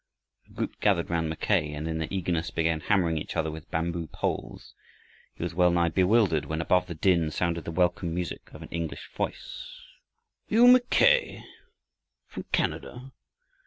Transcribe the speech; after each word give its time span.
A 0.49 0.53
group 0.53 0.79
gathered 0.81 1.11
round 1.11 1.29
Mackay, 1.29 1.73
and 1.73 1.87
in 1.87 1.99
their 1.99 2.07
eagerness 2.09 2.49
began 2.49 2.79
hammering 2.79 3.19
each 3.19 3.37
other 3.37 3.51
with 3.51 3.69
bamboo 3.69 4.07
poles. 4.07 4.73
He 5.35 5.43
was 5.43 5.53
well 5.53 5.69
nigh 5.69 5.89
bewildered, 5.89 6.45
when 6.45 6.59
above 6.59 6.87
the 6.87 6.95
din 6.95 7.29
sounded 7.29 7.65
the 7.65 7.71
welcome 7.71 8.11
music 8.15 8.51
of 8.51 8.63
an 8.63 8.69
English 8.69 9.11
voice. 9.15 9.79
"Are 10.49 10.55
you 10.55 10.67
Mackay 10.67 11.43
from 12.25 12.45
Canada?" 12.51 13.11